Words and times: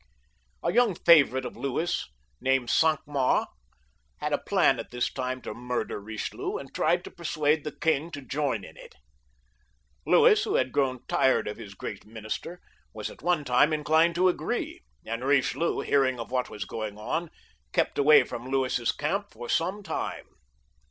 A 0.63 0.73
young 0.73 0.95
favourite 0.95 1.45
of 1.45 1.55
Louis, 1.55 2.07
named 2.39 2.71
Cinq 2.71 3.01
Mars, 3.07 3.45
made 4.19 4.33
a 4.33 4.39
plan 4.39 4.79
at 4.79 4.89
this 4.89 5.13
time 5.13 5.43
to 5.43 5.53
murder 5.53 6.01
Bichelieu, 6.01 6.57
and 6.57 6.73
tried 6.73 7.03
to 7.03 7.11
persuade 7.11 7.63
the 7.63 7.71
king 7.71 8.09
to 8.09 8.23
join 8.23 8.63
in 8.63 8.75
it. 8.77 8.95
L^uis, 10.07 10.43
who 10.43 10.55
had 10.55 10.71
grown 10.71 11.05
tired 11.07 11.47
of 11.47 11.57
his 11.57 11.75
great 11.75 12.03
minister, 12.03 12.59
was 12.95 13.11
at 13.11 13.21
one 13.21 13.43
time 13.45 13.71
inclined 13.71 14.15
to 14.15 14.27
agree, 14.27 14.81
and 15.05 15.21
Bichelieu, 15.21 15.81
hearing 15.85 16.19
of 16.19 16.31
what 16.31 16.49
was 16.49 16.65
going 16.65 16.97
on, 16.97 17.29
kept 17.71 17.99
away 17.99 18.23
from 18.23 18.47
Louis's 18.49 18.91
camp 18.91 19.27
for 19.31 19.49
some 19.49 19.83
time. 19.83 20.25